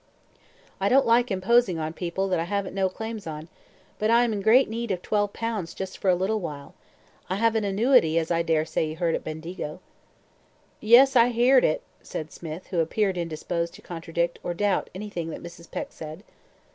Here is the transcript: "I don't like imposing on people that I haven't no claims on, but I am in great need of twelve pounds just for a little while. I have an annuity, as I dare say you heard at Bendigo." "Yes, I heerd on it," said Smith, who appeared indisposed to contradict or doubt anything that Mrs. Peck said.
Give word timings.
"I 0.79 0.89
don't 0.89 1.05
like 1.05 1.29
imposing 1.29 1.77
on 1.77 1.93
people 1.93 2.27
that 2.29 2.39
I 2.39 2.45
haven't 2.45 2.73
no 2.73 2.89
claims 2.89 3.27
on, 3.27 3.49
but 3.99 4.09
I 4.09 4.23
am 4.23 4.33
in 4.33 4.41
great 4.41 4.67
need 4.67 4.89
of 4.89 5.03
twelve 5.03 5.31
pounds 5.31 5.75
just 5.75 5.99
for 5.99 6.09
a 6.09 6.15
little 6.15 6.39
while. 6.39 6.73
I 7.29 7.35
have 7.35 7.53
an 7.53 7.63
annuity, 7.63 8.17
as 8.17 8.31
I 8.31 8.41
dare 8.41 8.65
say 8.65 8.87
you 8.87 8.95
heard 8.97 9.13
at 9.13 9.23
Bendigo." 9.23 9.79
"Yes, 10.79 11.15
I 11.15 11.27
heerd 11.27 11.63
on 11.63 11.69
it," 11.69 11.83
said 12.01 12.31
Smith, 12.31 12.65
who 12.71 12.79
appeared 12.79 13.15
indisposed 13.15 13.75
to 13.75 13.83
contradict 13.83 14.39
or 14.41 14.55
doubt 14.55 14.89
anything 14.95 15.29
that 15.29 15.43
Mrs. 15.43 15.69
Peck 15.69 15.91
said. 15.93 16.23